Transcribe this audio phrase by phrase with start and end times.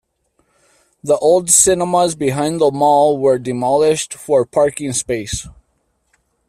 [1.03, 5.47] The old cinemas behind the mall were demolished for parking space.